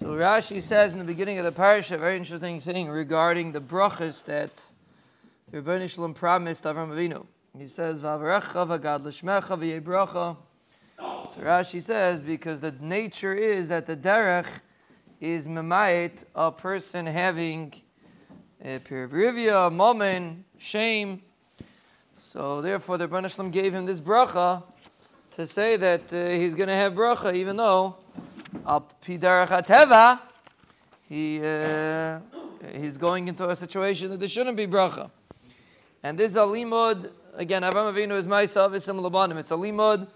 So 0.00 0.06
Rashi 0.12 0.62
says 0.62 0.94
in 0.94 0.98
the 0.98 1.04
beginning 1.04 1.36
of 1.36 1.44
the 1.44 1.52
parasha 1.52 1.96
a 1.96 1.98
very 1.98 2.16
interesting 2.16 2.58
thing 2.58 2.88
regarding 2.88 3.52
the 3.52 3.60
brachas 3.60 4.24
that 4.24 4.50
the 5.50 5.60
Ribbono 5.60 5.90
Shel 5.90 6.08
Olam 6.08 6.14
promised 6.14 6.64
Avram 6.64 6.88
Avinu. 6.88 7.26
He 7.58 7.66
says, 7.66 8.00
"V'avarecha 8.00 8.66
v'gad 8.66 9.04
l'shmecha 9.04 9.82
v'yebracha." 9.82 10.38
So 10.96 11.42
Rashi 11.42 11.82
says 11.82 12.22
because 12.22 12.62
the 12.62 12.72
nature 12.80 13.34
is 13.34 13.68
that 13.68 13.86
the 13.86 13.94
derech 13.94 14.46
is 15.20 15.46
memayit 15.46 16.24
a 16.34 16.50
person 16.50 17.04
having 17.04 17.74
a 18.64 18.78
perivrivia, 18.78 19.70
moment, 19.70 20.46
shame. 20.56 21.20
So 22.16 22.62
therefore, 22.62 22.96
the 22.96 23.06
Ribbono 23.06 23.28
Shel 23.30 23.44
Olam 23.44 23.52
gave 23.52 23.74
him 23.74 23.84
this 23.84 24.00
bracha 24.00 24.62
to 25.32 25.46
say 25.46 25.76
that 25.76 26.10
uh, 26.14 26.30
he's 26.30 26.54
going 26.54 26.70
to 26.70 26.74
have 26.74 26.94
bracha, 26.94 27.34
even 27.34 27.58
though 27.58 27.96
pidarach 28.78 29.48
hateva, 29.48 30.20
he 31.08 31.40
uh, 31.42 32.20
he's 32.78 32.96
going 32.96 33.26
into 33.26 33.48
a 33.48 33.56
situation 33.56 34.10
that 34.10 34.20
there 34.20 34.28
shouldn't 34.28 34.56
be 34.56 34.66
bracha. 34.66 35.10
And 36.02 36.16
this 36.16 36.32
is 36.32 36.36
a 36.36 36.40
limud 36.40 37.10
again. 37.34 37.62
Avram 37.62 37.92
Avinu 37.92 38.16
is 38.16 38.26
myself 38.26 38.72
isim 38.72 39.00
labanim. 39.00 39.38
It's 39.38 39.50
a 39.50 39.54
limud 39.54 40.06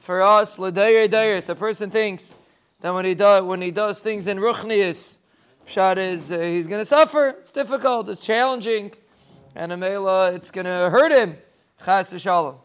for 0.00 0.22
us 0.22 0.58
l'dayer 0.58 1.06
dayer. 1.06 1.48
A 1.48 1.54
person 1.54 1.90
thinks 1.90 2.36
that 2.80 2.92
when 2.92 3.04
he 3.04 3.14
does 3.14 3.42
when 3.44 3.62
he 3.62 3.70
does 3.70 4.00
things 4.00 4.26
in 4.26 4.38
ruchnius, 4.38 5.18
shot 5.66 5.98
is 5.98 6.32
uh, 6.32 6.40
he's 6.40 6.66
going 6.66 6.80
to 6.80 6.84
suffer. 6.84 7.28
It's 7.28 7.52
difficult. 7.52 8.08
It's 8.08 8.20
challenging, 8.20 8.92
and 9.54 9.70
Amela, 9.70 10.34
it's 10.34 10.50
going 10.50 10.64
to 10.64 10.90
hurt 10.90 11.12
him. 11.12 11.36
Chas 11.84 12.12
v'shalom. 12.12 12.56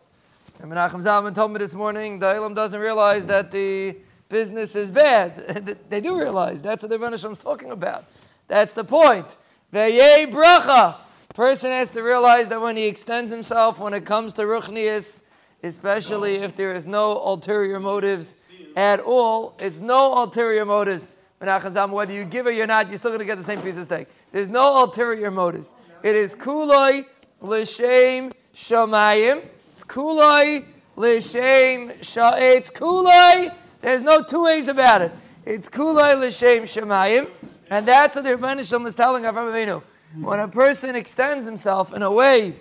And 0.59 0.71
Menachem 0.71 1.03
Zalman 1.03 1.35
told 1.35 1.51
me 1.51 1.59
this 1.59 1.73
morning 1.73 2.17
the 2.19 2.27
Elam 2.27 2.53
doesn't 2.53 2.79
realize 2.79 3.25
that 3.25 3.51
the 3.51 3.97
business 4.29 4.75
is 4.75 4.89
bad. 4.91 5.77
they 5.89 6.01
do 6.01 6.17
realize 6.17 6.61
that's 6.61 6.83
what 6.83 6.89
the 6.89 6.99
Rebbe 6.99 7.13
is 7.13 7.39
talking 7.39 7.71
about. 7.71 8.05
That's 8.47 8.73
the 8.73 8.83
point. 8.83 9.37
Ve'yei 9.73 10.31
bracha. 10.31 10.97
Person 11.33 11.71
has 11.71 11.89
to 11.91 12.01
realize 12.01 12.47
that 12.47 12.61
when 12.61 12.77
he 12.77 12.87
extends 12.87 13.29
himself, 13.29 13.79
when 13.79 13.93
it 13.93 14.05
comes 14.05 14.33
to 14.33 14.43
ruchnias, 14.43 15.21
especially 15.63 16.35
if 16.35 16.55
there 16.55 16.71
is 16.71 16.85
no 16.85 17.17
ulterior 17.17 17.79
motives 17.79 18.37
at 18.77 19.01
all, 19.01 19.55
it's 19.59 19.79
no 19.79 20.13
ulterior 20.13 20.65
motives. 20.65 21.09
Whether 21.39 22.13
you 22.13 22.23
give 22.23 22.47
it 22.47 22.57
or 22.57 22.67
not, 22.67 22.87
you're 22.87 22.97
still 22.97 23.11
going 23.11 23.19
to 23.19 23.25
get 23.25 23.37
the 23.37 23.43
same 23.43 23.61
piece 23.61 23.77
of 23.77 23.83
steak. 23.83 24.07
There's 24.31 24.49
no 24.49 24.77
ulterior 24.77 25.29
motives. 25.29 25.75
It 26.01 26.15
is 26.15 26.33
kuloi 26.35 27.05
l'shem 27.41 28.31
shamayim. 28.55 29.45
It's 29.73 29.83
kuloi 29.83 30.65
l'shem 30.95 32.01
sha. 32.01 32.35
It's 32.37 32.71
kuloi. 32.71 33.53
There's 33.85 34.01
no 34.01 34.23
two 34.23 34.45
ways 34.45 34.67
about 34.67 35.03
it. 35.03 35.11
It's 35.45 35.69
kuloi 35.69 36.19
l'shem 36.19 36.63
shamayim, 36.63 37.29
and 37.69 37.87
that's 37.87 38.15
what 38.15 38.23
the 38.23 38.31
Ribbono 38.31 38.67
Shel 38.67 38.79
Olam 38.79 38.83
was 38.83 38.95
telling 38.95 39.25
Avraham 39.25 39.53
Avinu. 39.53 39.83
When 40.19 40.39
a 40.39 40.47
person 40.47 40.95
extends 40.95 41.45
himself 41.45 41.93
in 41.93 42.01
a 42.01 42.11
way 42.11 42.55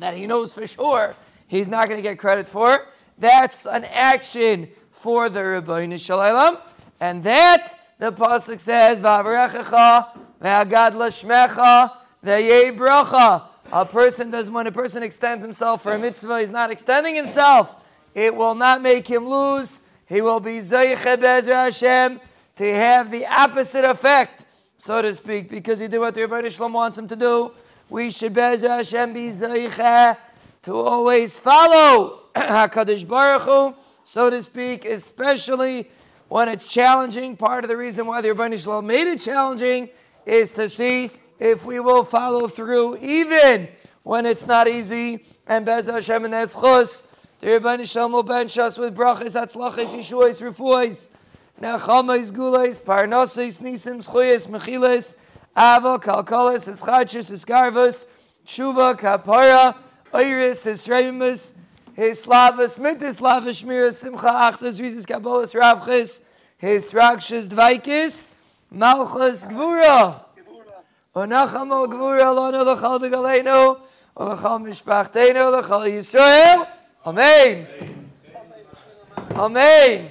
that 0.00 0.16
he 0.16 0.26
knows 0.26 0.52
for 0.52 0.66
sure 0.66 1.14
he's 1.46 1.68
not 1.68 1.88
going 1.88 1.98
to 1.98 2.02
get 2.02 2.18
credit 2.18 2.48
for, 2.48 2.88
that's 3.16 3.64
an 3.64 3.84
action 3.84 4.68
for 4.90 5.28
the 5.28 5.38
Ribbono 5.38 6.04
Shel 6.04 6.18
Olam, 6.18 6.60
and 6.98 7.22
that 7.22 7.78
the 8.00 8.10
pasuk 8.10 8.58
says, 8.58 8.98
"Va'averechecha 8.98 10.08
ve'agad 10.42 10.94
lashmecha 10.94 11.92
ve'yei 12.24 12.76
bracha." 12.76 13.44
A 13.70 13.86
person 13.86 14.32
does 14.32 14.50
when 14.50 14.66
a 14.66 14.72
person 14.72 15.04
extends 15.04 15.44
himself 15.44 15.84
for 15.84 15.92
a 15.92 15.98
mitzvah, 16.00 16.40
he's 16.40 16.50
not 16.50 16.72
extending 16.72 17.14
himself. 17.14 17.76
It 18.16 18.34
will 18.34 18.56
not 18.56 18.82
make 18.82 19.06
him 19.06 19.28
lose. 19.28 19.82
He 20.10 20.20
will 20.20 20.40
be 20.40 20.58
bezer 20.58 21.46
Hashem 21.46 22.20
to 22.56 22.74
have 22.74 23.12
the 23.12 23.26
opposite 23.26 23.84
effect, 23.84 24.44
so 24.76 25.00
to 25.00 25.14
speak, 25.14 25.48
because 25.48 25.78
he 25.78 25.86
did 25.86 26.00
what 26.00 26.14
the 26.14 26.22
Ribbono 26.22 26.50
Shel 26.50 26.68
Olam 26.68 26.72
wants 26.72 26.98
him 26.98 27.06
to 27.06 27.14
do. 27.14 27.52
We 27.88 28.10
should 28.10 28.34
bezer 28.34 28.70
Hashem 28.70 29.12
be 29.12 29.30
to 30.62 30.74
always 30.74 31.38
follow 31.38 32.22
Hakadosh 32.34 33.06
Baruch 33.06 33.42
Hu, 33.42 33.74
so 34.02 34.28
to 34.28 34.42
speak, 34.42 34.84
especially 34.84 35.88
when 36.28 36.48
it's 36.48 36.66
challenging. 36.66 37.36
Part 37.36 37.62
of 37.62 37.68
the 37.68 37.76
reason 37.76 38.04
why 38.04 38.20
the 38.20 38.30
Ribbono 38.30 38.60
Shel 38.60 38.82
Olam 38.82 38.86
made 38.86 39.06
it 39.06 39.20
challenging 39.20 39.90
is 40.26 40.50
to 40.54 40.68
see 40.68 41.12
if 41.38 41.64
we 41.64 41.78
will 41.78 42.02
follow 42.02 42.48
through 42.48 42.96
even 42.96 43.68
when 44.02 44.26
it's 44.26 44.44
not 44.44 44.66
easy. 44.66 45.24
And 45.46 45.64
Bez 45.64 45.86
Hashem 45.86 46.24
and 46.24 46.34
that's 46.34 46.54
chus. 46.54 47.04
The 47.40 47.46
Ribbono 47.46 47.90
Shel 47.90 48.10
Olam 48.10 48.26
bench 48.26 48.58
us 48.58 48.76
with 48.76 48.94
brachas, 48.94 49.34
atzlachas, 49.34 49.96
yeshuas, 49.96 50.42
refuas, 50.42 51.08
nechamais, 51.58 52.30
gulais, 52.30 52.82
parnasis, 52.82 53.60
nisim, 53.60 54.04
chuyas, 54.04 54.46
mechilas, 54.46 55.16
ava, 55.56 55.98
kalkalas, 55.98 56.68
eschachis, 56.68 57.32
escarvus, 57.32 58.06
tshuva, 58.46 58.94
kapara, 58.94 59.74
iris, 60.12 60.66
esremus, 60.66 61.54
hislavas, 61.96 62.78
mintis, 62.78 63.22
lavish, 63.22 63.60
simcha, 63.94 64.28
achtas, 64.28 64.78
rizis, 64.78 65.06
kabolas, 65.06 65.54
ravchis, 65.54 66.20
hisrakshis, 66.62 67.48
dvaikis, 67.48 68.28
malchus, 68.70 69.46
gvura. 69.46 70.26
ונחמו 71.16 71.88
גבורה 71.90 72.32
לנו 72.32 72.64
לכל 72.64 72.98
דגלנו 72.98 73.74
ולכל 74.16 74.58
משפחתנו 74.58 75.46
ולכל 75.46 75.86
ישראל. 75.86 76.60
Amém. 77.04 77.66
Amém. 79.34 80.08